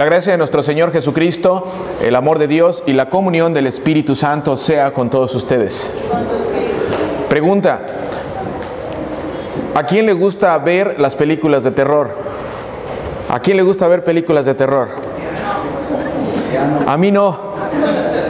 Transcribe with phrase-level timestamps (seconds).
[0.00, 1.66] La gracia de nuestro Señor Jesucristo,
[2.00, 5.90] el amor de Dios y la comunión del Espíritu Santo sea con todos ustedes.
[7.28, 7.80] Pregunta,
[9.74, 12.14] ¿a quién le gusta ver las películas de terror?
[13.28, 14.90] ¿A quién le gusta ver películas de terror?
[16.86, 17.36] A mí no,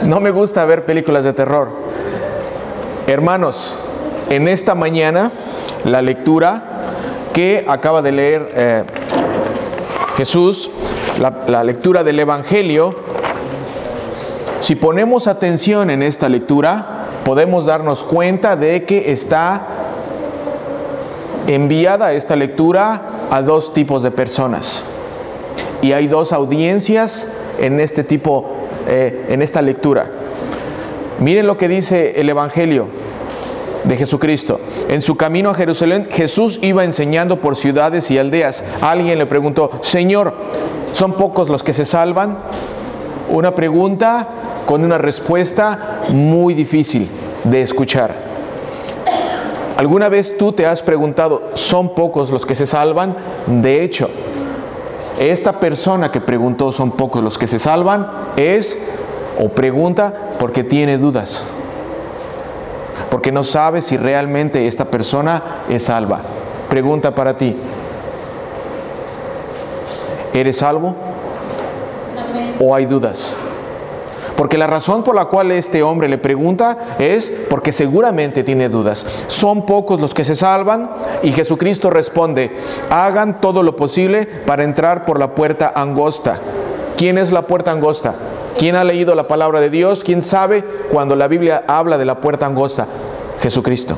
[0.05, 1.69] no me gusta ver películas de terror.
[3.05, 3.77] Hermanos,
[4.31, 5.31] en esta mañana
[5.85, 6.63] la lectura
[7.31, 8.83] que acaba de leer eh,
[10.17, 10.71] Jesús
[11.19, 12.95] la, lectura del Evangelio,
[14.61, 19.67] si ponemos atención en esta lectura, podemos darnos cuenta de que está
[21.47, 24.83] enviada esta lectura a dos tipos de personas.
[25.81, 28.51] Y hay dos audiencias en este tipo,
[28.87, 30.09] eh, en esta lectura.
[31.19, 32.87] Miren lo que dice el Evangelio
[33.83, 34.59] de Jesucristo.
[34.87, 38.63] En su camino a Jerusalén, Jesús iba enseñando por ciudades y aldeas.
[38.81, 40.33] Alguien le preguntó, Señor,
[40.93, 42.37] ¿Son pocos los que se salvan?
[43.29, 44.27] Una pregunta
[44.65, 47.09] con una respuesta muy difícil
[47.43, 48.13] de escuchar.
[49.77, 53.15] ¿Alguna vez tú te has preguntado, ¿son pocos los que se salvan?
[53.47, 54.09] De hecho,
[55.17, 58.07] esta persona que preguntó, ¿son pocos los que se salvan?
[58.35, 58.77] Es
[59.39, 61.45] o pregunta porque tiene dudas.
[63.09, 66.21] Porque no sabe si realmente esta persona es salva.
[66.69, 67.55] Pregunta para ti,
[70.33, 70.95] ¿Eres salvo?
[72.59, 73.33] ¿O hay dudas?
[74.39, 79.05] Porque la razón por la cual este hombre le pregunta es porque seguramente tiene dudas.
[79.27, 80.89] Son pocos los que se salvan
[81.23, 82.55] y Jesucristo responde,
[82.89, 86.39] hagan todo lo posible para entrar por la puerta angosta.
[86.95, 88.15] ¿Quién es la puerta angosta?
[88.57, 90.05] ¿Quién ha leído la palabra de Dios?
[90.05, 92.87] ¿Quién sabe cuando la Biblia habla de la puerta angosta?
[93.41, 93.97] Jesucristo.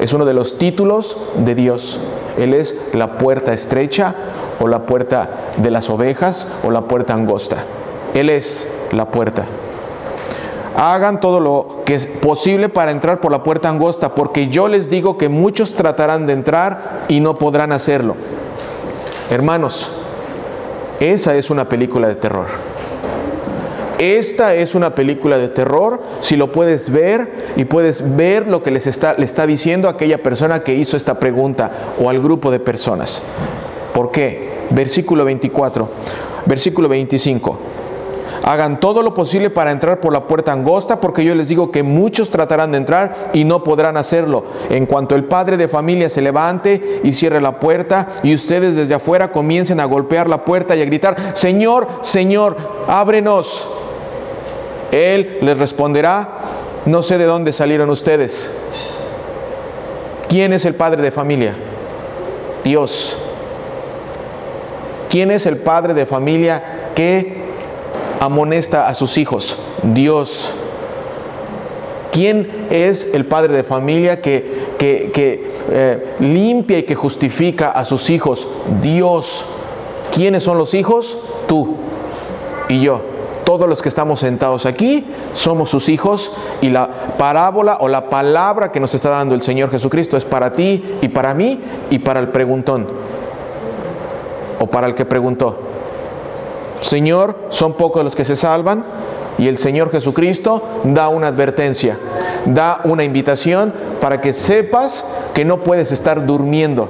[0.00, 1.98] Es uno de los títulos de Dios.
[2.38, 4.14] Él es la puerta estrecha
[4.60, 7.58] o la puerta de las ovejas o la puerta angosta.
[8.14, 9.44] Él es la puerta.
[10.76, 14.88] Hagan todo lo que es posible para entrar por la puerta angosta, porque yo les
[14.88, 18.14] digo que muchos tratarán de entrar y no podrán hacerlo.
[19.30, 19.90] Hermanos,
[21.00, 22.46] esa es una película de terror.
[23.98, 28.70] Esta es una película de terror, si lo puedes ver y puedes ver lo que
[28.70, 32.60] les está, le está diciendo aquella persona que hizo esta pregunta o al grupo de
[32.60, 33.20] personas.
[33.92, 34.47] ¿Por qué?
[34.70, 35.88] Versículo 24,
[36.46, 37.58] versículo 25.
[38.44, 41.82] Hagan todo lo posible para entrar por la puerta angosta, porque yo les digo que
[41.82, 44.44] muchos tratarán de entrar y no podrán hacerlo.
[44.70, 48.94] En cuanto el padre de familia se levante y cierre la puerta, y ustedes desde
[48.94, 52.56] afuera comiencen a golpear la puerta y a gritar, Señor, Señor,
[52.86, 53.66] ábrenos.
[54.92, 56.28] Él les responderá,
[56.86, 58.50] no sé de dónde salieron ustedes.
[60.28, 61.54] ¿Quién es el padre de familia?
[62.64, 63.16] Dios.
[65.08, 67.36] ¿Quién es el padre de familia que
[68.20, 69.56] amonesta a sus hijos?
[69.82, 70.52] Dios.
[72.12, 78.48] ¿Quién es el padre de familia que, eh, limpia y que justifica a sus hijos?
[78.82, 79.44] Dios.
[80.12, 81.16] ¿Quiénes son los hijos?
[81.46, 81.76] Tú
[82.68, 83.00] y yo.
[83.44, 88.72] Todos los que estamos sentados aquí somos sus hijos y la parábola o la palabra
[88.72, 91.58] que nos está dando el Señor Jesucristo es para ti y para mí
[91.88, 92.86] y para el preguntón
[94.58, 95.56] o para el que preguntó.
[96.80, 98.84] Señor, son pocos los que se salvan
[99.36, 101.98] y el Señor Jesucristo da una advertencia,
[102.46, 105.04] da una invitación para que sepas
[105.34, 106.88] que no puedes estar durmiendo,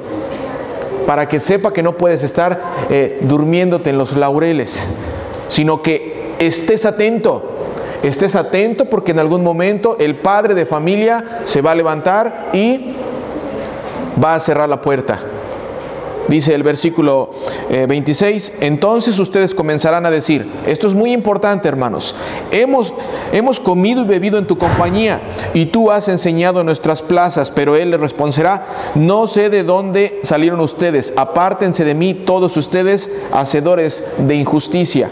[1.07, 4.85] para que sepa que no puedes estar eh, durmiéndote en los laureles,
[5.49, 7.43] sino que estés atento,
[8.03, 12.93] estés atento porque en algún momento el padre de familia se va a levantar y
[14.23, 15.19] va a cerrar la puerta
[16.29, 17.31] Dice el versículo
[17.71, 22.15] 26, eh, entonces ustedes comenzarán a decir, esto es muy importante hermanos,
[22.51, 22.93] hemos,
[23.33, 25.21] hemos comido y bebido en tu compañía
[25.55, 30.21] y tú has enseñado en nuestras plazas, pero él le responderá, no sé de dónde
[30.23, 35.11] salieron ustedes, apártense de mí todos ustedes, hacedores de injusticia.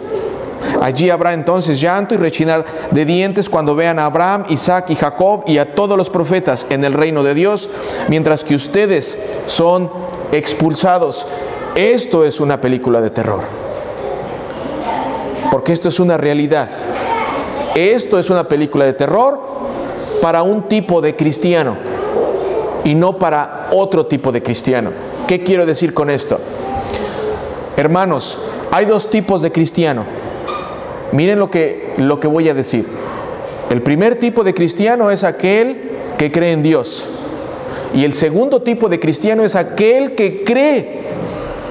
[0.81, 5.45] Allí habrá entonces llanto y rechinar de dientes cuando vean a Abraham, Isaac y Jacob
[5.47, 7.69] y a todos los profetas en el reino de Dios,
[8.09, 9.91] mientras que ustedes son
[10.33, 11.27] expulsados.
[11.75, 13.43] Esto es una película de terror.
[15.51, 16.69] Porque esto es una realidad.
[17.75, 19.41] Esto es una película de terror
[20.23, 21.77] para un tipo de cristiano
[22.84, 24.91] y no para otro tipo de cristiano.
[25.27, 26.39] ¿Qué quiero decir con esto?
[27.77, 28.39] Hermanos,
[28.71, 30.05] hay dos tipos de cristiano.
[31.13, 32.87] Miren lo que, lo que voy a decir.
[33.71, 37.09] El primer tipo de cristiano es aquel que cree en Dios.
[37.97, 40.87] Y el segundo tipo de cristiano es aquel que cree,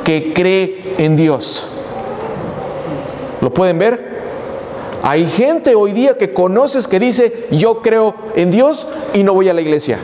[0.04, 1.68] que cree en Dios.
[3.42, 4.16] ¿Lo pueden ver?
[5.04, 9.50] Hay gente hoy día que conoces que dice, yo creo en Dios y no voy
[9.50, 10.00] a la iglesia.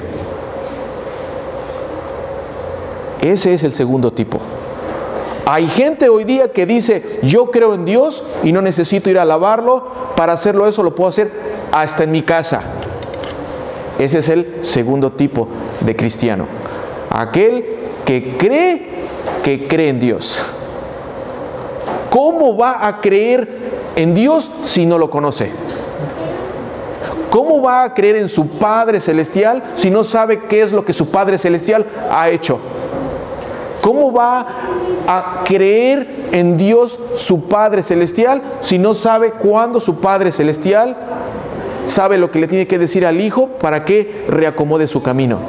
[3.20, 4.38] Ese es el segundo tipo.
[5.48, 9.24] Hay gente hoy día que dice, yo creo en Dios y no necesito ir a
[9.24, 11.32] alabarlo, para hacerlo eso lo puedo hacer
[11.72, 12.62] hasta en mi casa.
[13.98, 15.48] Ese es el segundo tipo
[15.82, 16.46] de cristiano.
[17.10, 17.66] Aquel
[18.06, 18.82] que cree
[19.44, 20.42] que cree en Dios.
[22.10, 23.48] ¿Cómo va a creer
[23.96, 25.50] en Dios si no lo conoce?
[27.30, 30.92] ¿Cómo va a creer en su Padre Celestial si no sabe qué es lo que
[30.92, 32.60] su Padre Celestial ha hecho?
[33.82, 34.46] ¿Cómo va
[35.08, 40.96] a creer en Dios su Padre Celestial si no sabe cuándo su Padre Celestial
[41.86, 45.40] sabe lo que le tiene que decir al Hijo para que reacomode su camino?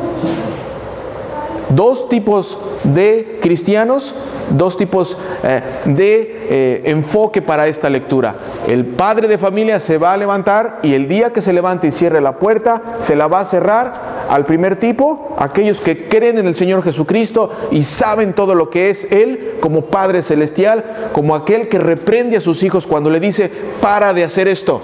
[1.71, 4.15] Dos tipos de cristianos,
[4.51, 8.35] dos tipos eh, de eh, enfoque para esta lectura.
[8.67, 11.91] El padre de familia se va a levantar y el día que se levante y
[11.91, 16.47] cierre la puerta, se la va a cerrar al primer tipo, aquellos que creen en
[16.47, 21.69] el Señor Jesucristo y saben todo lo que es Él como Padre Celestial, como aquel
[21.69, 23.51] que reprende a sus hijos cuando le dice,
[23.81, 24.83] para de hacer esto.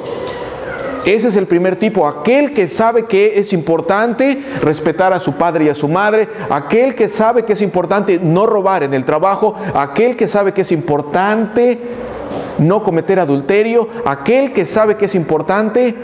[1.05, 5.65] Ese es el primer tipo, aquel que sabe que es importante respetar a su padre
[5.65, 9.55] y a su madre, aquel que sabe que es importante no robar en el trabajo,
[9.75, 11.79] aquel que sabe que es importante
[12.59, 15.95] no cometer adulterio, aquel que sabe que es importante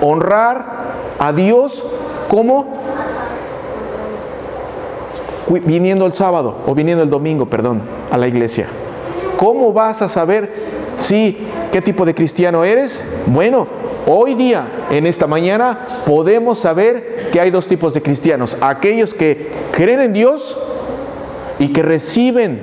[0.00, 0.64] honrar
[1.18, 1.84] a Dios
[2.28, 2.76] como
[5.64, 8.66] viniendo el sábado o viniendo el domingo, perdón, a la iglesia.
[9.38, 10.50] ¿Cómo vas a saber
[10.98, 11.38] si
[11.72, 13.04] qué tipo de cristiano eres?
[13.26, 13.66] Bueno,
[14.08, 18.56] Hoy día, en esta mañana, podemos saber que hay dos tipos de cristianos.
[18.60, 20.56] Aquellos que creen en Dios
[21.58, 22.60] y que reciben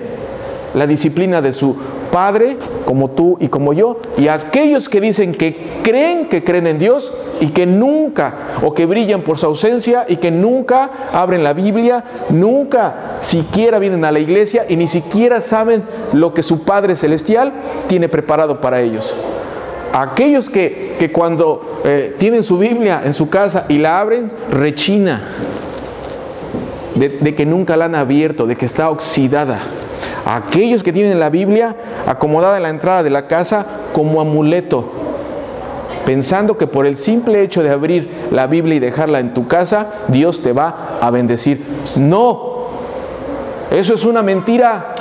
[0.73, 1.75] la disciplina de su
[2.13, 2.55] Padre,
[2.85, 7.11] como tú y como yo, y aquellos que dicen que creen que creen en Dios
[7.41, 12.05] y que nunca, o que brillan por su ausencia y que nunca abren la Biblia,
[12.29, 17.51] nunca siquiera vienen a la iglesia y ni siquiera saben lo que su Padre Celestial
[17.87, 19.13] tiene preparado para ellos.
[19.93, 25.21] Aquellos que, que cuando eh, tienen su Biblia en su casa y la abren, rechina
[26.95, 29.59] de, de que nunca la han abierto, de que está oxidada.
[30.25, 31.75] Aquellos que tienen la Biblia
[32.07, 34.91] acomodada en la entrada de la casa como amuleto,
[36.07, 39.89] pensando que por el simple hecho de abrir la Biblia y dejarla en tu casa,
[40.07, 41.63] Dios te va a bendecir.
[41.97, 42.63] No,
[43.69, 44.95] eso es una mentira.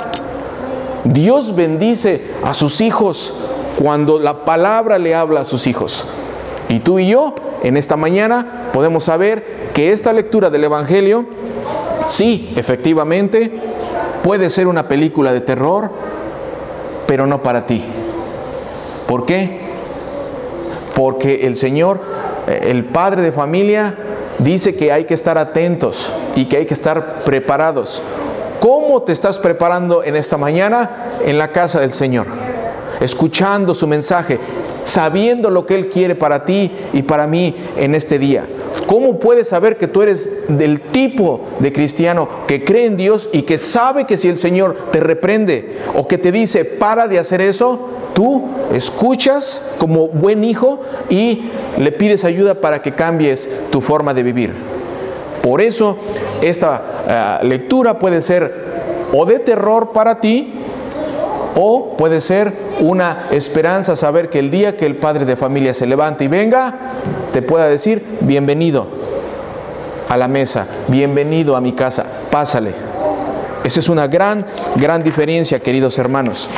[1.03, 3.33] Dios bendice a sus hijos
[3.81, 6.05] cuando la palabra le habla a sus hijos.
[6.69, 11.25] Y tú y yo, en esta mañana, podemos saber que esta lectura del Evangelio,
[12.07, 13.51] sí, efectivamente,
[14.23, 15.91] puede ser una película de terror,
[17.05, 17.83] pero no para ti.
[19.07, 19.59] ¿Por qué?
[20.95, 22.01] Porque el Señor,
[22.47, 23.95] eh, el Padre de familia,
[24.39, 28.01] dice que hay que estar atentos y que hay que estar preparados.
[28.59, 32.27] ¿Cómo te estás preparando en esta mañana en la casa del Señor?
[33.03, 34.39] Escuchando su mensaje,
[34.85, 38.45] sabiendo lo que Él quiere para ti y para mí en este día.
[38.87, 43.43] ¿Cómo puedes saber que tú eres del tipo de cristiano que cree en Dios y
[43.43, 47.41] que sabe que si el Señor te reprende o que te dice para de hacer
[47.41, 54.13] eso, tú escuchas como buen hijo y le pides ayuda para que cambies tu forma
[54.13, 54.53] de vivir?
[55.41, 55.97] Por eso
[56.41, 58.63] esta eh, lectura puede ser
[59.11, 60.53] o de terror para ti
[61.55, 65.85] o puede ser una esperanza saber que el día que el padre de familia se
[65.85, 66.73] levante y venga,
[67.31, 68.87] te pueda decir, bienvenido
[70.09, 72.73] a la mesa, bienvenido a mi casa, pásale.
[73.63, 74.45] Esa es una gran,
[74.75, 76.49] gran diferencia, queridos hermanos.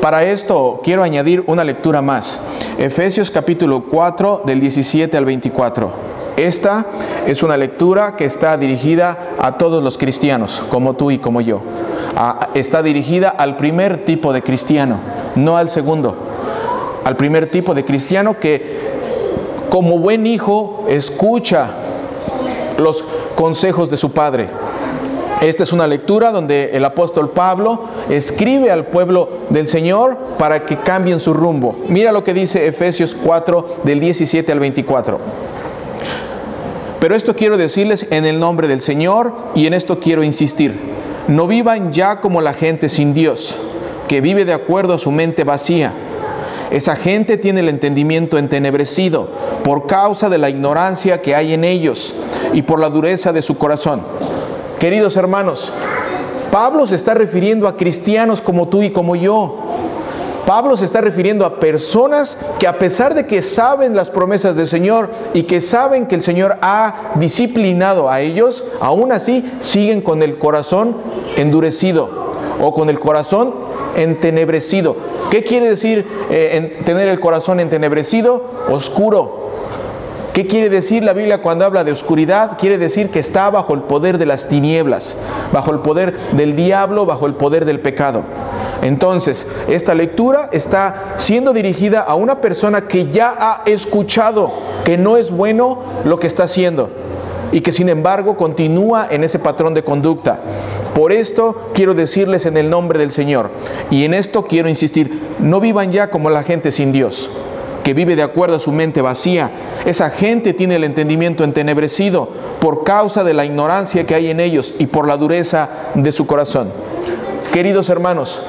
[0.00, 2.40] Para esto quiero añadir una lectura más.
[2.78, 6.08] Efesios capítulo 4 del 17 al 24.
[6.36, 6.86] Esta
[7.26, 11.62] es una lectura que está dirigida a todos los cristianos, como tú y como yo
[12.54, 14.98] está dirigida al primer tipo de cristiano,
[15.36, 16.16] no al segundo.
[17.04, 18.78] Al primer tipo de cristiano que
[19.70, 21.70] como buen hijo escucha
[22.78, 24.48] los consejos de su padre.
[25.40, 30.76] Esta es una lectura donde el apóstol Pablo escribe al pueblo del Señor para que
[30.78, 31.76] cambien su rumbo.
[31.88, 35.18] Mira lo que dice Efesios 4 del 17 al 24.
[36.98, 40.98] Pero esto quiero decirles en el nombre del Señor y en esto quiero insistir.
[41.28, 43.58] No vivan ya como la gente sin Dios,
[44.08, 45.92] que vive de acuerdo a su mente vacía.
[46.70, 49.28] Esa gente tiene el entendimiento entenebrecido
[49.62, 52.14] por causa de la ignorancia que hay en ellos
[52.54, 54.02] y por la dureza de su corazón.
[54.78, 55.70] Queridos hermanos,
[56.50, 59.67] Pablo se está refiriendo a cristianos como tú y como yo.
[60.48, 64.66] Pablo se está refiriendo a personas que a pesar de que saben las promesas del
[64.66, 70.22] Señor y que saben que el Señor ha disciplinado a ellos, aún así siguen con
[70.22, 70.96] el corazón
[71.36, 72.08] endurecido
[72.62, 73.54] o con el corazón
[73.94, 74.96] entenebrecido.
[75.30, 78.42] ¿Qué quiere decir eh, tener el corazón entenebrecido?
[78.70, 79.50] Oscuro.
[80.32, 82.56] ¿Qué quiere decir la Biblia cuando habla de oscuridad?
[82.58, 85.18] Quiere decir que está bajo el poder de las tinieblas,
[85.52, 88.22] bajo el poder del diablo, bajo el poder del pecado.
[88.82, 94.52] Entonces, esta lectura está siendo dirigida a una persona que ya ha escuchado
[94.84, 96.90] que no es bueno lo que está haciendo
[97.50, 100.38] y que sin embargo continúa en ese patrón de conducta.
[100.94, 103.50] Por esto quiero decirles en el nombre del Señor,
[103.90, 107.30] y en esto quiero insistir, no vivan ya como la gente sin Dios,
[107.84, 109.50] que vive de acuerdo a su mente vacía.
[109.86, 112.28] Esa gente tiene el entendimiento entenebrecido
[112.60, 116.26] por causa de la ignorancia que hay en ellos y por la dureza de su
[116.26, 116.70] corazón.
[117.52, 118.40] Queridos hermanos,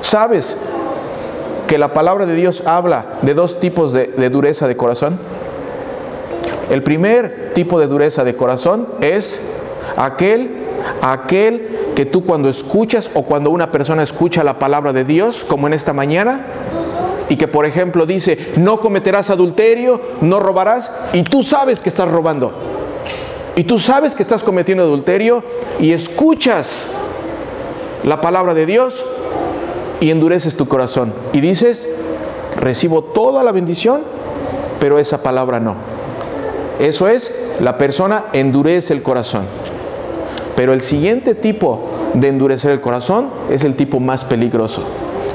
[0.00, 0.56] ¿Sabes
[1.68, 5.18] que la palabra de Dios habla de dos tipos de, dureza de corazón?
[6.70, 9.40] El primer tipo de dureza de corazón es
[9.96, 10.50] aquel,
[11.02, 15.66] aquel que tú cuando escuchas o cuando una persona escucha la palabra de Dios, como
[15.66, 16.46] en esta mañana,
[17.28, 22.08] y que por ejemplo dice, no cometerás adulterio, no robarás, y tú sabes que estás
[22.08, 22.52] robando,
[23.54, 25.44] y tú sabes que estás cometiendo adulterio,
[25.78, 26.86] y escuchas
[28.02, 29.04] la palabra de Dios,
[30.00, 31.88] y endureces tu corazón y dices,
[32.56, 34.02] recibo toda la bendición,
[34.80, 35.74] pero esa palabra no.
[36.78, 39.44] Eso es, la persona endurece el corazón.
[40.56, 41.80] Pero el siguiente tipo
[42.14, 44.82] de endurecer el corazón es el tipo más peligroso.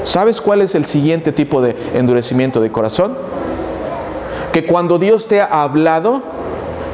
[0.04, 3.18] ¿Sabes cuál es el siguiente tipo de endurecimiento de corazón?
[4.52, 6.22] Que cuando Dios te ha hablado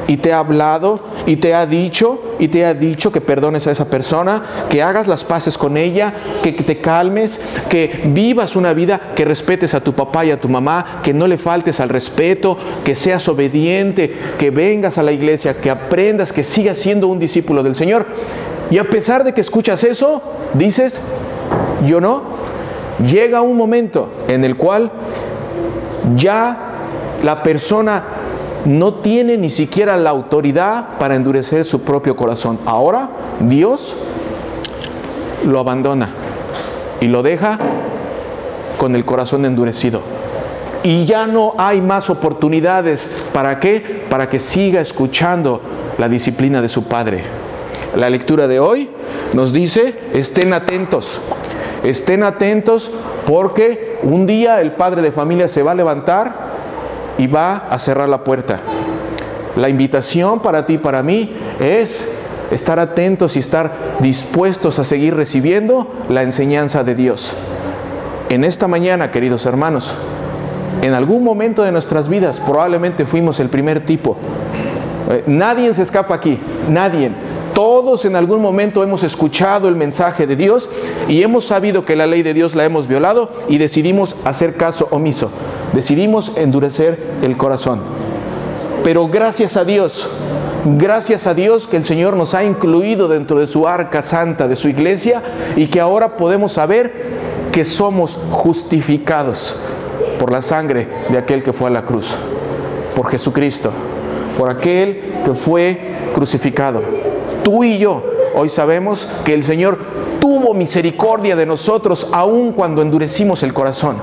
[0.06, 3.70] y te ha hablado y te ha dicho y te ha dicho que perdones a
[3.70, 6.12] esa persona, que hagas las paces con ella,
[6.42, 10.48] que, te calmes, que vivas una vida que respetes a tu papá y a tu
[10.48, 15.56] mamá, que no le faltes al respeto, que seas obediente, que vengas a la iglesia,
[15.60, 18.06] que aprendas, que sigas siendo un discípulo del Señor.
[18.70, 20.22] Y a pesar de que escuchas eso,
[20.54, 21.00] dices,
[21.86, 22.42] yo no.
[23.04, 24.90] Llega un momento en el cual
[26.16, 26.72] ya
[27.22, 28.02] la persona
[28.64, 32.58] no tiene ni siquiera la autoridad para endurecer su propio corazón.
[32.64, 33.08] Ahora
[33.40, 33.94] Dios
[35.46, 36.10] lo abandona
[37.00, 37.58] y lo deja
[38.78, 40.00] con el corazón endurecido.
[40.84, 43.08] Y ya no hay más oportunidades.
[43.32, 44.04] ¿Para qué?
[44.08, 45.60] Para que siga escuchando
[45.98, 47.22] la disciplina de su Padre.
[47.96, 48.90] La lectura de hoy
[49.34, 51.20] nos dice, estén atentos,
[51.84, 52.90] estén atentos
[53.26, 56.41] porque un día el padre de familia se va a levantar
[57.18, 58.60] y va a cerrar la puerta.
[59.56, 62.08] La invitación para ti para mí es
[62.50, 67.36] estar atentos y estar dispuestos a seguir recibiendo la enseñanza de Dios.
[68.28, 69.94] En esta mañana, queridos hermanos,
[70.80, 74.16] en algún momento de nuestras vidas probablemente fuimos el primer tipo.
[75.10, 76.38] Eh, nadie se escapa aquí,
[76.68, 77.10] nadie.
[77.54, 80.70] Todos en algún momento hemos escuchado el mensaje de Dios
[81.06, 84.88] y hemos sabido que la ley de Dios la hemos violado y decidimos hacer caso
[84.90, 85.30] omiso.
[85.74, 87.80] Decidimos endurecer el corazón.
[88.82, 90.08] Pero gracias a Dios,
[90.64, 94.56] gracias a Dios que el Señor nos ha incluido dentro de su arca santa, de
[94.56, 95.22] su iglesia,
[95.54, 96.92] y que ahora podemos saber
[97.52, 99.56] que somos justificados
[100.18, 102.16] por la sangre de aquel que fue a la cruz,
[102.96, 103.70] por Jesucristo,
[104.38, 105.78] por aquel que fue
[106.14, 107.11] crucificado.
[107.42, 108.02] Tú y yo
[108.34, 109.78] hoy sabemos que el Señor
[110.20, 113.96] tuvo misericordia de nosotros aun cuando endurecimos el corazón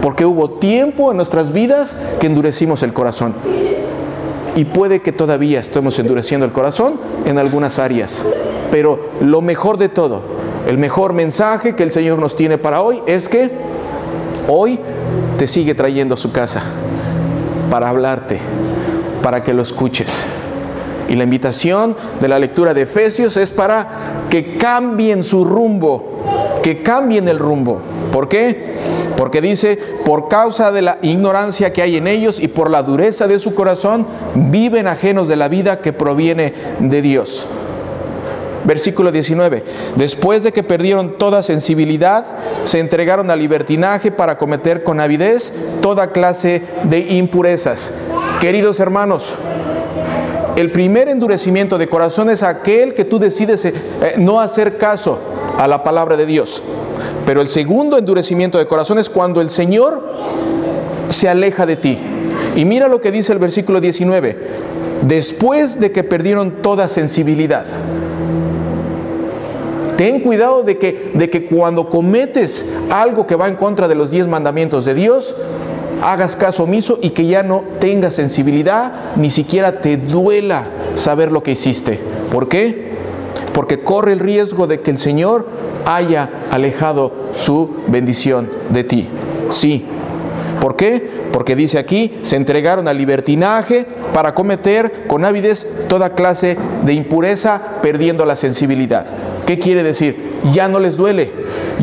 [0.00, 3.34] porque hubo tiempo en nuestras vidas que endurecimos el corazón.
[4.56, 6.94] Y puede que todavía estemos endureciendo el corazón
[7.24, 8.22] en algunas áreas.
[8.70, 10.22] Pero lo mejor de todo,
[10.66, 13.50] el mejor mensaje que el Señor nos tiene para hoy es que
[14.48, 14.78] hoy
[15.38, 16.62] te sigue trayendo a su casa
[17.70, 18.38] para hablarte,
[19.22, 20.24] para que lo escuches.
[21.10, 26.22] Y la invitación de la lectura de Efesios es para que cambien su rumbo,
[26.62, 27.80] que cambien el rumbo.
[28.12, 28.78] ¿Por qué?
[29.16, 33.26] Porque dice, por causa de la ignorancia que hay en ellos y por la dureza
[33.26, 37.48] de su corazón, viven ajenos de la vida que proviene de Dios.
[38.64, 39.64] Versículo 19.
[39.96, 42.24] Después de que perdieron toda sensibilidad,
[42.64, 45.52] se entregaron al libertinaje para cometer con avidez
[45.82, 47.90] toda clase de impurezas.
[48.38, 49.34] Queridos hermanos,
[50.60, 53.74] el primer endurecimiento de corazón es aquel que tú decides eh,
[54.18, 55.18] no hacer caso
[55.58, 56.62] a la palabra de Dios.
[57.26, 60.02] Pero el segundo endurecimiento de corazón es cuando el Señor
[61.08, 61.98] se aleja de ti.
[62.56, 64.36] Y mira lo que dice el versículo 19.
[65.02, 67.64] Después de que perdieron toda sensibilidad.
[69.96, 74.10] Ten cuidado de que, de que cuando cometes algo que va en contra de los
[74.10, 75.34] diez mandamientos de Dios,
[76.02, 80.64] hagas caso omiso y que ya no tengas sensibilidad, ni siquiera te duela
[80.94, 81.98] saber lo que hiciste.
[82.32, 82.90] ¿Por qué?
[83.52, 85.46] Porque corre el riesgo de que el Señor
[85.86, 89.08] haya alejado su bendición de ti.
[89.50, 89.86] Sí.
[90.60, 91.08] ¿Por qué?
[91.32, 97.60] Porque dice aquí, se entregaron al libertinaje para cometer con avidez toda clase de impureza,
[97.82, 99.06] perdiendo la sensibilidad.
[99.46, 100.30] ¿Qué quiere decir?
[100.52, 101.30] Ya no les duele.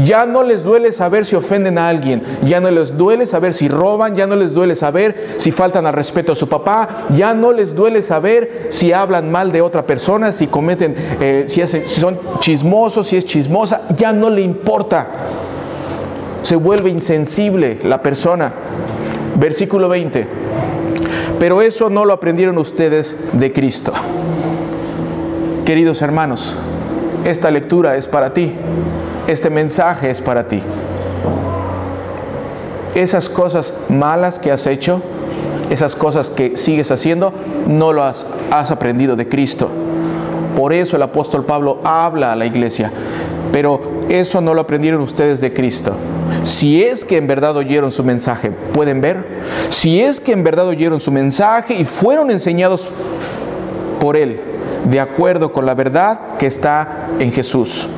[0.04, 2.24] Ya no les duele saber si ofenden a alguien.
[2.44, 4.16] Ya no les duele saber si roban.
[4.16, 7.06] Ya no les duele saber si faltan al respeto a su papá.
[7.16, 11.66] Ya no les duele saber si hablan mal de otra persona, si cometen, eh, si,
[11.68, 13.82] si son chismosos, si es chismosa.
[13.96, 15.08] Ya no le importa.
[16.44, 18.54] Se vuelve insensible la persona.
[19.40, 20.28] Versículo 20.
[21.40, 23.94] Pero eso no lo aprendieron ustedes de Cristo.
[25.66, 26.56] Queridos hermanos,
[27.26, 28.54] esta lectura es para ti.
[29.28, 30.62] Este mensaje es para ti.
[32.96, 35.02] Esas cosas malas que has hecho,
[35.70, 37.34] esas cosas que sigues haciendo,
[37.68, 39.70] no lo has, has aprendido de Cristo.
[40.56, 42.92] Por eso el apóstol Pablo habla a la iglesia.
[43.52, 45.94] Pero eso no lo aprendieron ustedes de Cristo.
[46.44, 49.26] Si es que en verdad oyeron su mensaje, ¿pueden ver?
[49.70, 52.88] Si es que en verdad oyeron su mensaje y fueron enseñados
[54.00, 54.40] por Él,
[54.90, 57.90] de acuerdo con la verdad que está en Jesús.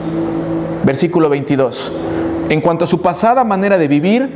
[0.83, 1.91] Versículo 22.
[2.49, 4.29] En cuanto a su pasada manera de vivir,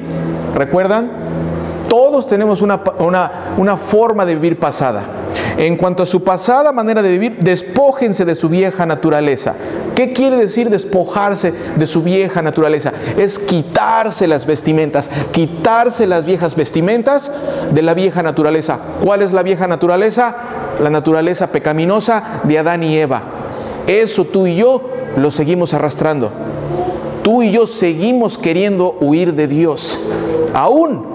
[0.53, 1.09] ¿recuerdan?
[1.89, 2.81] Todos tenemos una,
[3.57, 5.03] una, forma de vivir pasada.
[5.57, 9.53] En cuanto a su pasada manera de vivir, despójense de su vieja naturaleza.
[9.95, 12.93] ¿Qué quiere decir despojarse de su vieja naturaleza?
[13.17, 17.31] Es quitarse las vestimentas, quitarse las viejas vestimentas
[17.71, 18.79] de la vieja naturaleza.
[19.03, 20.35] ¿Cuál es la vieja naturaleza?
[20.81, 23.23] La naturaleza pecaminosa de Adán y Eva.
[23.87, 24.81] Eso tú y yo
[25.17, 26.31] lo seguimos arrastrando.
[27.21, 29.99] Tú y yo seguimos queriendo huir de Dios.
[30.53, 31.05] Aún,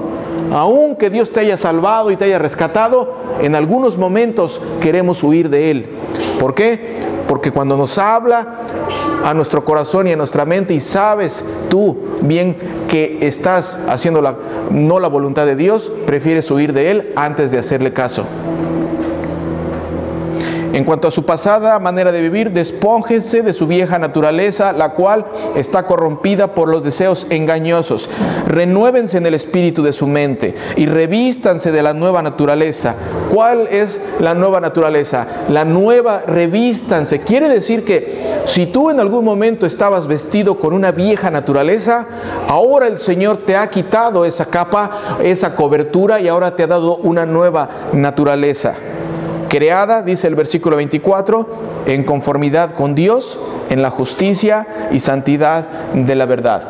[0.52, 5.50] aún que Dios te haya salvado y te haya rescatado, en algunos momentos queremos huir
[5.50, 5.86] de Él.
[6.40, 6.98] ¿Por qué?
[7.26, 8.58] Porque cuando nos habla
[9.24, 12.56] a nuestro corazón y a nuestra mente y sabes tú bien
[12.88, 14.36] que estás haciendo la,
[14.70, 18.24] no la voluntad de Dios, prefieres huir de Él antes de hacerle caso.
[20.72, 25.24] En cuanto a su pasada manera de vivir, despónjense de su vieja naturaleza, la cual
[25.56, 28.10] está corrompida por los deseos engañosos.
[28.46, 32.94] Renuévense en el espíritu de su mente y revístanse de la nueva naturaleza.
[33.32, 35.26] ¿Cuál es la nueva naturaleza?
[35.48, 37.18] La nueva revístanse.
[37.18, 42.06] Quiere decir que si tú en algún momento estabas vestido con una vieja naturaleza,
[42.46, 46.96] ahora el Señor te ha quitado esa capa, esa cobertura y ahora te ha dado
[46.96, 48.74] una nueva naturaleza
[49.48, 51.48] creada, dice el versículo 24,
[51.86, 53.38] en conformidad con Dios,
[53.70, 56.62] en la justicia y santidad de la verdad.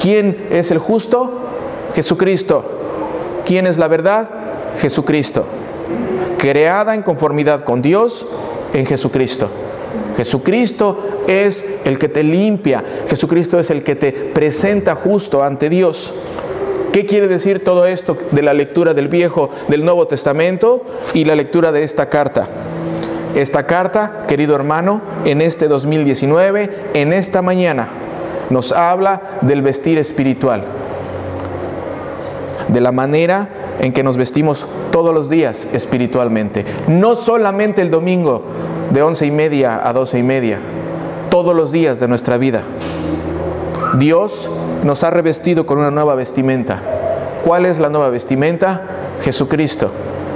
[0.00, 1.40] ¿Quién es el justo?
[1.94, 2.64] Jesucristo.
[3.46, 4.28] ¿Quién es la verdad?
[4.80, 5.44] Jesucristo.
[6.38, 8.26] Creada en conformidad con Dios
[8.72, 9.48] en Jesucristo.
[10.16, 12.84] Jesucristo es el que te limpia.
[13.08, 16.14] Jesucristo es el que te presenta justo ante Dios.
[16.94, 21.34] ¿Qué quiere decir todo esto de la lectura del Viejo, del Nuevo Testamento y la
[21.34, 22.46] lectura de esta carta?
[23.34, 27.88] Esta carta, querido hermano, en este 2019, en esta mañana,
[28.48, 30.66] nos habla del vestir espiritual,
[32.68, 33.48] de la manera
[33.80, 38.44] en que nos vestimos todos los días espiritualmente, no solamente el domingo
[38.92, 40.60] de once y media a doce y media,
[41.28, 42.62] todos los días de nuestra vida.
[43.98, 44.48] Dios
[44.84, 46.80] nos ha revestido con una nueva vestimenta.
[47.44, 48.82] ¿Cuál es la nueva vestimenta?
[49.22, 49.90] Jesucristo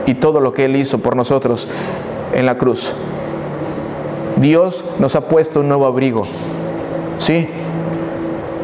[0.07, 1.71] y todo lo que Él hizo por nosotros
[2.33, 2.95] en la cruz.
[4.37, 6.27] Dios nos ha puesto un nuevo abrigo.
[7.19, 7.47] ¿Sí?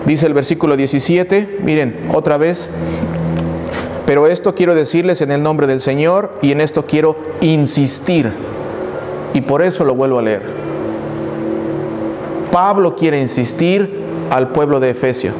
[0.06, 2.70] Dice el versículo 17, miren, otra vez,
[4.06, 8.32] pero esto quiero decirles en el nombre del Señor y en esto quiero insistir.
[9.34, 10.42] Y por eso lo vuelvo a leer.
[12.52, 15.32] Pablo quiere insistir al pueblo de Efesio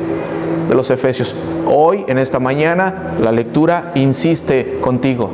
[0.69, 1.35] de los Efesios.
[1.67, 5.31] Hoy, en esta mañana, la lectura insiste contigo.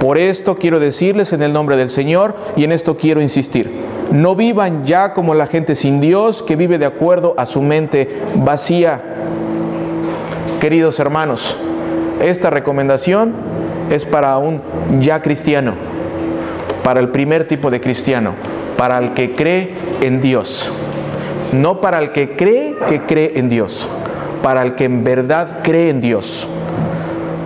[0.00, 3.70] Por esto quiero decirles en el nombre del Señor y en esto quiero insistir.
[4.10, 8.08] No vivan ya como la gente sin Dios que vive de acuerdo a su mente
[8.34, 9.00] vacía.
[10.60, 11.56] Queridos hermanos,
[12.20, 13.32] esta recomendación
[13.90, 14.60] es para un
[15.00, 15.74] ya cristiano,
[16.82, 18.32] para el primer tipo de cristiano,
[18.76, 20.70] para el que cree en Dios
[21.52, 23.88] no para el que cree que cree en Dios,
[24.42, 26.48] para el que en verdad cree en Dios.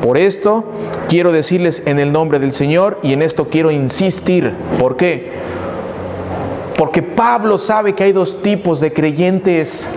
[0.03, 0.65] Por esto
[1.09, 4.55] quiero decirles en el nombre del Señor y en esto quiero insistir.
[4.79, 5.33] ¿Por qué?
[6.77, 9.91] Porque Pablo sabe que hay dos tipos de creyentes.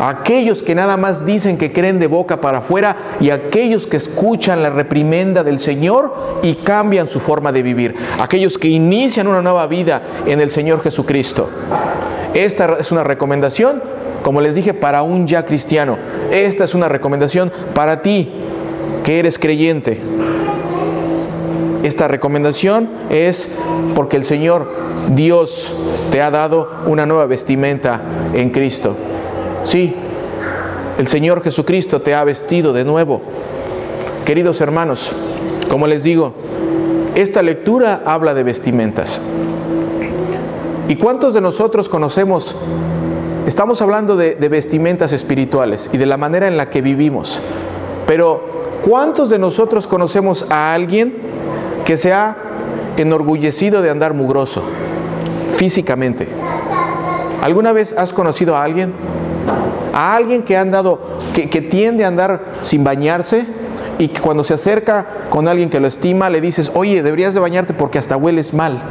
[0.00, 4.62] Aquellos que nada más dicen que creen de boca para afuera y aquellos que escuchan
[4.62, 7.94] la reprimenda del Señor y cambian su forma de vivir.
[8.18, 11.50] Aquellos que inician una nueva vida en el Señor Jesucristo.
[12.34, 13.82] Esta es una recomendación,
[14.22, 15.98] como les dije, para un ya cristiano.
[16.30, 18.30] Esta es una recomendación para ti,
[19.04, 20.00] que eres creyente.
[21.82, 23.48] Esta recomendación es
[23.94, 24.70] porque el Señor
[25.14, 25.74] Dios
[26.12, 28.00] te ha dado una nueva vestimenta
[28.34, 28.94] en Cristo.
[29.64, 29.94] Sí,
[30.98, 33.22] el Señor Jesucristo te ha vestido de nuevo.
[34.24, 35.12] Queridos hermanos,
[35.68, 36.34] como les digo,
[37.14, 39.20] esta lectura habla de vestimentas.
[40.90, 42.56] ¿Y cuántos de nosotros conocemos?
[43.46, 47.40] Estamos hablando de, vestimentas espirituales y de la manera en la que vivimos.
[48.08, 48.42] Pero
[48.84, 51.14] ¿cuántos de nosotros conocemos a alguien
[51.84, 52.36] que se ha
[52.96, 54.64] enorgullecido de andar mugroso
[55.54, 56.26] físicamente?
[57.40, 58.92] ¿Alguna vez has conocido a alguien?
[59.92, 61.00] A alguien que ha andado,
[61.32, 63.46] que, que tiende a andar sin bañarse
[63.98, 67.38] y que cuando se acerca con alguien que lo estima le dices, oye, deberías de
[67.38, 68.82] bañarte porque hasta hueles mal.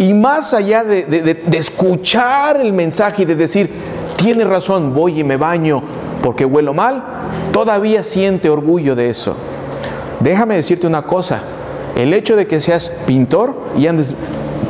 [0.00, 3.70] Y más allá de, escuchar el mensaje y de decir,
[4.16, 5.82] tiene razón, voy y me baño
[6.22, 7.04] porque huelo mal,
[7.52, 9.36] todavía siente orgullo de eso.
[10.20, 11.42] Déjame decirte una cosa,
[11.96, 14.14] el hecho de que seas pintor y andes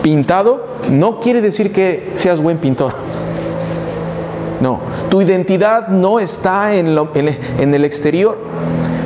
[0.03, 2.93] pintado no quiere decir que seas buen pintor.
[4.61, 8.37] No, tu identidad no está en, lo, en, en, el exterior.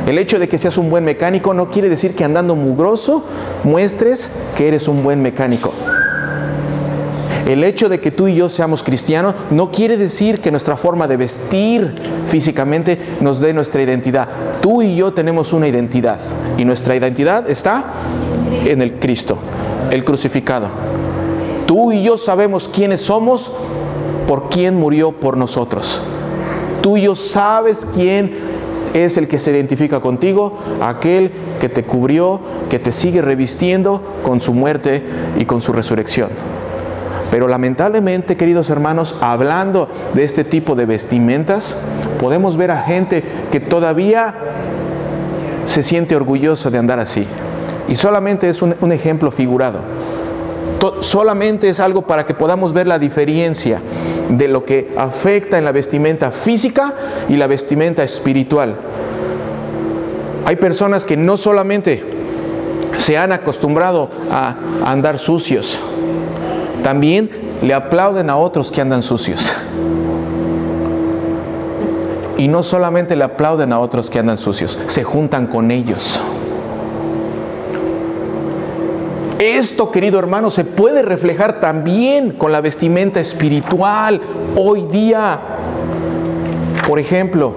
[0.07, 3.25] El hecho de que seas un buen mecánico no quiere decir que andando mugroso
[3.63, 5.75] muestres que eres un buen mecánico.
[7.47, 11.07] El hecho de que tú y yo seamos cristianos no quiere decir que nuestra forma
[11.07, 11.95] de vestir
[12.27, 14.29] físicamente nos dé nuestra identidad.
[14.63, 16.19] Tú y yo tenemos una identidad
[16.57, 17.85] y nuestra identidad está
[18.65, 19.37] en el Cristo,
[19.91, 20.69] el crucificado.
[21.67, 23.51] Tú y yo sabemos quiénes somos
[24.27, 26.01] por quién murió por nosotros.
[26.81, 28.39] Tú y yo sabes quién
[28.95, 31.31] es el que se identifica contigo, aquel
[31.61, 35.03] que te cubrió, que te sigue revistiendo con su muerte
[35.39, 36.31] y con su resurrección.
[37.35, 41.77] Pero lamentablemente, queridos hermanos, hablando de este tipo de vestimentas,
[42.21, 44.37] podemos ver a gente que todavía
[45.67, 47.27] se siente orgullosa de andar así.
[47.89, 49.81] Y solamente es un, ejemplo figurado.
[51.01, 53.81] Solamente es algo para que podamos ver la diferencia
[54.29, 56.95] de lo que afecta en la vestimenta física
[57.29, 58.77] y la vestimenta espiritual.
[60.47, 62.01] Hay personas que no solamente
[62.97, 65.81] se han acostumbrado a andar sucios,
[66.85, 67.31] también
[67.63, 69.53] le aplauden a otros que andan sucios.
[72.37, 76.23] Y no solamente le aplauden a otros que andan sucios, se juntan con ellos.
[79.39, 84.21] Esto, querido hermano, se puede reflejar también con la vestimenta espiritual
[84.55, 85.41] hoy día.
[86.87, 87.55] Por ejemplo,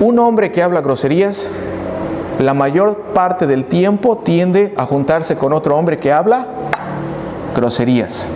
[0.00, 1.48] un hombre que habla groserías,
[2.40, 6.57] la mayor parte del tiempo tiende a juntarse con otro hombre que habla
[7.54, 8.28] groserías.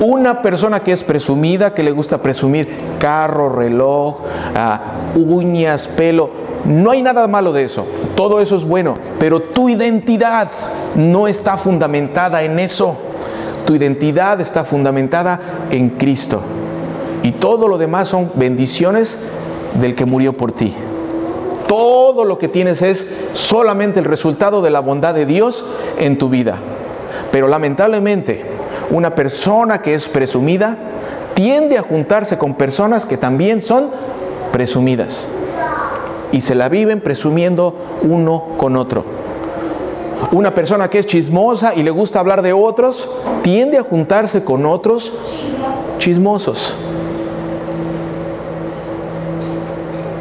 [0.00, 2.68] Una persona que es presumida, que le gusta presumir
[3.00, 6.30] carro, reloj, uh, uñas, pelo,
[6.64, 7.84] no hay nada malo de eso.
[8.14, 10.48] Todo eso es bueno, pero tu identidad
[10.94, 12.96] no está fundamentada en eso.
[13.66, 16.42] Tu identidad está fundamentada en Cristo.
[17.22, 19.18] Y todo lo demás son bendiciones
[19.80, 20.74] del que murió por ti.
[21.66, 25.64] Todo lo que tienes es solamente el resultado de la bondad de Dios
[25.98, 26.58] en tu vida.
[27.30, 28.44] Pero lamentablemente,
[28.90, 30.76] una persona que es presumida
[31.34, 33.90] tiende a juntarse con personas que también son
[34.52, 35.28] presumidas
[36.32, 39.04] y se la viven presumiendo uno con otro.
[40.32, 43.08] Una persona que es chismosa y le gusta hablar de otros,
[43.42, 45.12] tiende a juntarse con otros
[45.98, 46.74] chismosos.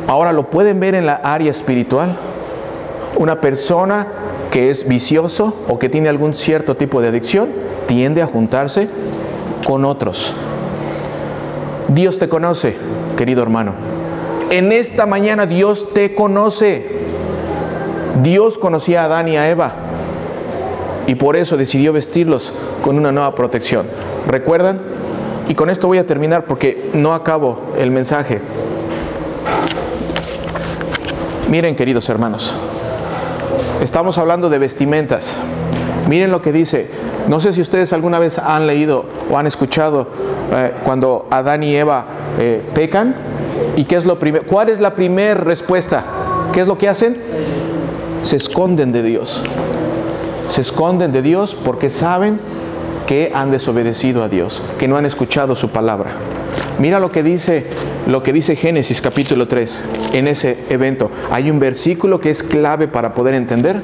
[0.08, 2.16] Ahora lo pueden ver en la área espiritual.
[3.18, 4.08] Una persona
[4.52, 7.50] que es vicioso o que tiene algún cierto tipo de adicción,
[7.88, 8.88] tiende a juntarse
[9.66, 10.34] con otros.
[11.90, 12.76] Dios te conoce,
[13.18, 13.74] querido hermano.
[14.50, 16.98] En esta mañana Dios te conoce.
[18.24, 19.74] Dios conocía a Adán y a Eva
[21.08, 23.88] y por eso decidió vestirlos con una nueva protección.
[24.28, 24.80] ¿Recuerdan?
[25.48, 28.42] Y con esto voy a terminar porque no acabo el mensaje.
[31.50, 32.54] Miren, queridos hermanos,
[33.82, 35.38] estamos hablando de vestimentas.
[36.08, 36.88] Miren lo que dice.
[37.28, 40.08] No sé si ustedes alguna vez han leído o han escuchado
[40.54, 42.06] eh, cuando Adán y Eva
[42.40, 43.16] eh, pecan
[43.76, 44.18] ¿Y qué es lo?
[44.48, 46.04] ¿Cuál es la primera respuesta?
[46.52, 47.18] ¿Qué es lo que hacen?
[48.24, 49.44] Se esconden de Dios.
[50.50, 52.40] se esconden de Dios porque saben
[53.06, 56.12] que han desobedecido a Dios, que no han escuchado su palabra.
[56.80, 57.66] Mira lo que dice
[58.08, 61.12] lo que dice Génesis capítulo 3 en ese evento.
[61.30, 63.82] Hay un versículo que es clave para poder entender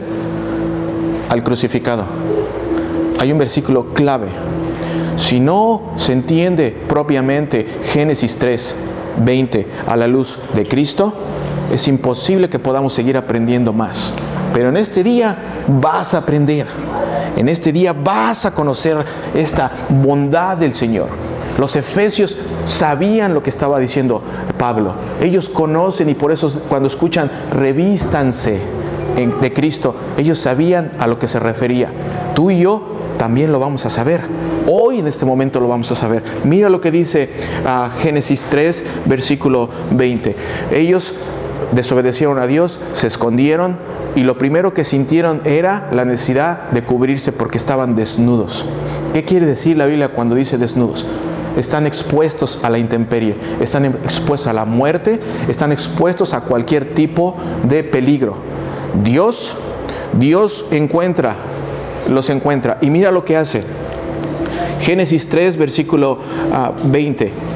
[1.30, 2.06] al crucificado.
[3.20, 4.28] Hay un versículo clave.
[5.18, 8.76] Si no se entiende propiamente Génesis 3,
[9.26, 11.14] 20 a la luz de Cristo,
[11.72, 14.14] es imposible que podamos seguir aprendiendo más.
[14.54, 16.66] Pero en este día vas a aprender.
[17.36, 18.98] En este día vas a conocer
[19.34, 21.10] esta bondad del Señor.
[21.58, 24.21] Los efesios sabían lo que estaba diciendo
[24.58, 24.93] Pablo.
[25.21, 28.60] Ellos conocen y por eso cuando escuchan, revístanse
[29.15, 31.89] de Cristo, ellos sabían a lo que se refería.
[32.34, 32.82] Tú y yo
[33.17, 34.21] también lo vamos a saber.
[34.67, 36.23] Hoy en este momento lo vamos a saber.
[36.43, 37.30] Mira lo que dice
[37.65, 40.36] uh, Génesis 3, versículo 20.
[40.71, 41.13] Ellos
[41.73, 43.78] desobedecieron a Dios, se escondieron
[44.15, 48.65] y lo primero que sintieron era la necesidad de cubrirse porque estaban desnudos.
[49.13, 51.06] ¿Qué quiere decir la Biblia cuando dice desnudos?
[51.58, 57.36] Están expuestos a la intemperie, están expuestos a la muerte, están expuestos a cualquier tipo
[57.63, 58.36] de peligro.
[59.04, 59.56] Dios,
[60.20, 61.36] Dios encuentra,
[62.10, 62.78] los encuentra.
[62.82, 63.63] Y mira lo que hace.
[64.82, 66.20] Génesis 3, versículo
[66.84, 67.32] 20.
[67.32, 67.54] Ah,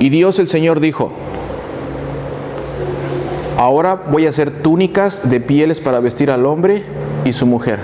[0.00, 1.12] y Dios el Señor dijo,
[3.58, 6.84] ahora voy a hacer túnicas de pieles para vestir al hombre
[7.24, 7.80] y su mujer.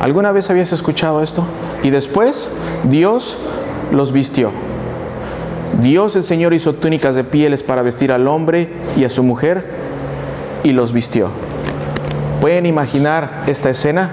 [0.00, 1.44] ¿Alguna vez habías escuchado esto?
[1.82, 2.48] Y después
[2.84, 3.36] Dios
[3.90, 4.50] los vistió.
[5.82, 9.64] Dios el Señor hizo túnicas de pieles para vestir al hombre y a su mujer
[10.62, 11.28] y los vistió.
[12.40, 14.12] ¿Pueden imaginar esta escena?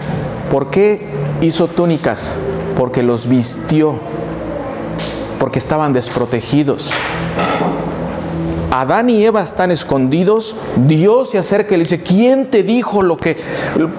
[0.49, 1.05] ¿Por qué
[1.41, 2.35] hizo túnicas?
[2.75, 3.95] Porque los vistió,
[5.39, 6.91] porque estaban desprotegidos.
[8.73, 10.55] Adán y Eva están escondidos,
[10.87, 13.37] Dios se acerca y le dice, ¿quién te dijo lo que,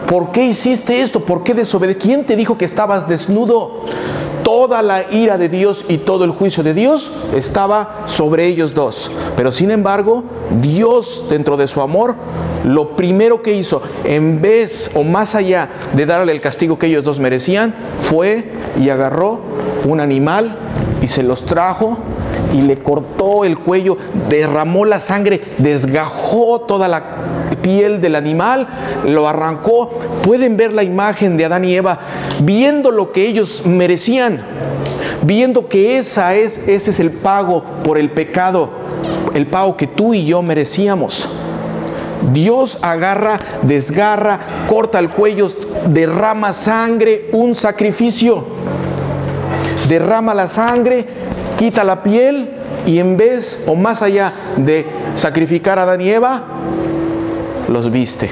[0.08, 1.20] por qué hiciste esto?
[1.20, 2.04] ¿Por qué desobedeciste?
[2.04, 3.84] ¿Quién te dijo que estabas desnudo?
[4.42, 9.10] toda la ira de Dios y todo el juicio de Dios estaba sobre ellos dos.
[9.36, 10.22] Pero sin embargo,
[10.60, 12.14] Dios dentro de su amor,
[12.62, 17.04] lo primero que hizo, en vez o más allá de darle el castigo que ellos
[17.04, 19.40] dos merecían, fue y agarró
[19.86, 20.58] un animal
[21.00, 21.96] y se los trajo
[22.54, 27.02] y le cortó el cuello, derramó la sangre, desgajó toda la
[27.60, 28.68] piel del animal,
[29.06, 29.90] lo arrancó.
[30.22, 31.98] Pueden ver la imagen de Adán y Eva
[32.42, 34.40] viendo lo que ellos merecían,
[35.22, 38.70] viendo que esa es, ese es el pago por el pecado,
[39.34, 41.28] el pago que tú y yo merecíamos.
[42.32, 45.48] Dios agarra, desgarra, corta el cuello,
[45.88, 48.44] derrama sangre, un sacrificio.
[49.88, 51.06] Derrama la sangre,
[51.64, 52.50] quita la piel
[52.84, 56.42] y en vez o más allá de sacrificar a Adán y Eva,
[57.68, 58.28] los viste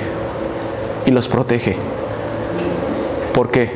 [1.07, 1.77] y los protege.
[3.33, 3.71] ¿Por qué?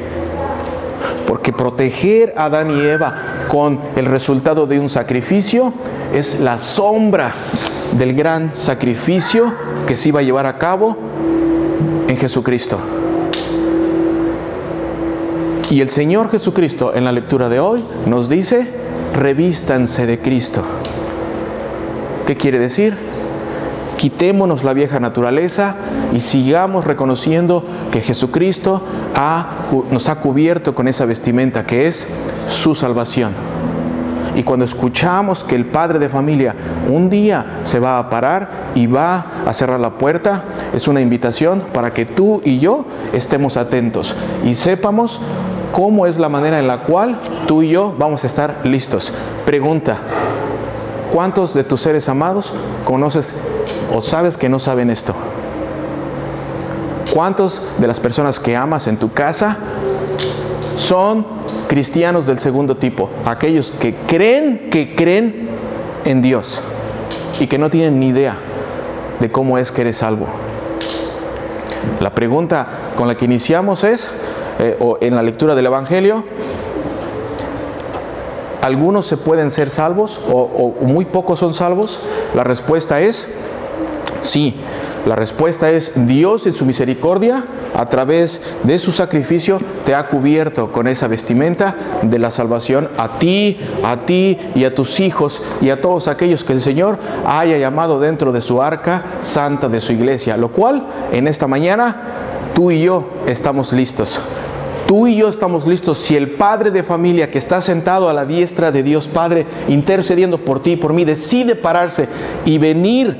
[1.26, 3.14] Porque proteger a Adán y Eva
[3.48, 5.72] con el resultado de un sacrificio
[6.12, 7.32] es la sombra
[7.96, 9.54] del gran sacrificio
[9.86, 10.98] que se iba a llevar a cabo
[12.08, 12.78] en Jesucristo.
[15.70, 18.84] Y el Señor Jesucristo en la lectura de hoy nos dice,
[19.16, 20.62] revístanse de Cristo.
[22.26, 22.96] ¿Qué quiere decir?
[23.96, 25.74] quitémonos la vieja naturaleza
[26.12, 28.82] y sigamos reconociendo que Jesucristo
[29.90, 32.06] nos ha cubierto con esa vestimenta que es
[32.48, 33.32] su salvación.
[34.34, 36.54] Y cuando escuchamos que el padre de familia
[36.90, 41.62] un día se va a parar y va a cerrar la puerta, es una invitación
[41.72, 45.20] para que tú y yo estemos atentos y sepamos
[45.72, 49.12] cómo es la manera en la cual tú y yo vamos a estar listos.
[49.44, 49.98] Pregunta,
[51.12, 52.52] ¿cuántos de tus seres amados
[52.84, 53.34] conoces
[53.94, 55.14] o sabes que no saben esto?
[57.12, 59.56] ¿Cuántos de las personas que amas en tu casa
[60.76, 61.26] son
[61.68, 63.08] cristianos del segundo tipo?
[63.24, 65.48] Aquellos que creen que creen
[66.04, 66.62] en Dios
[67.40, 68.36] y que no tienen ni idea
[69.20, 70.26] de cómo es que eres salvo.
[72.00, 74.10] La pregunta con la que iniciamos es,
[74.58, 76.24] eh, o en la lectura del Evangelio,
[78.62, 82.00] ¿algunos se pueden ser salvos o muy pocos son salvos?
[82.34, 83.28] La respuesta es
[84.20, 84.54] Sí,
[85.04, 90.72] la respuesta es Dios en su misericordia, a través de su sacrificio, te ha cubierto
[90.72, 95.70] con esa vestimenta de la salvación a ti, a ti y a tus hijos y
[95.70, 99.92] a todos aquellos que el Señor haya llamado dentro de su arca santa de su
[99.92, 101.96] iglesia, lo cual en esta mañana
[102.54, 104.20] tú y yo estamos listos
[104.86, 108.24] Tú y yo estamos listos si el padre de familia que está sentado a la
[108.24, 112.08] diestra de Dios Padre, intercediendo por ti y por mí, decide pararse
[112.44, 113.16] y venir,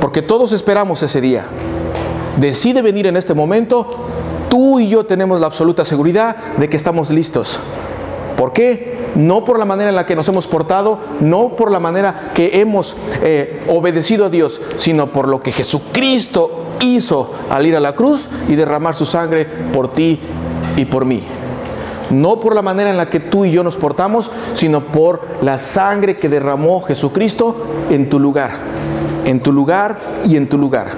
[0.00, 1.44] porque todos esperamos ese día,
[2.38, 4.08] decide venir en este momento,
[4.50, 7.60] tú y yo tenemos la absoluta seguridad de que estamos listos.
[8.36, 8.94] ¿Por qué?
[9.14, 12.60] No por la manera en la que nos hemos portado, no por la manera que
[12.60, 17.94] hemos eh, obedecido a Dios, sino por lo que Jesucristo hizo al ir a la
[17.94, 20.18] cruz y derramar su sangre por ti
[20.76, 21.22] y por mí.
[22.10, 25.58] No por la manera en la que tú y yo nos portamos, sino por la
[25.58, 27.56] sangre que derramó Jesucristo
[27.90, 28.52] en tu lugar,
[29.24, 30.92] en tu lugar y en tu lugar.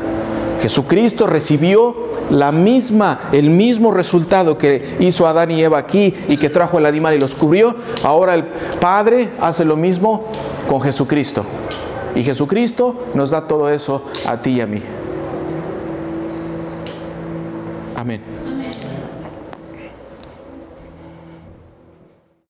[0.60, 6.50] Jesucristo recibió la misma, el mismo resultado que hizo Adán y Eva aquí y que
[6.50, 7.74] trajo el animal y los cubrió.
[8.02, 8.44] Ahora el
[8.80, 10.24] Padre hace lo mismo
[10.68, 11.44] con Jesucristo.
[12.14, 14.80] Y Jesucristo nos da todo eso a ti y a mí.
[17.94, 18.45] Amén.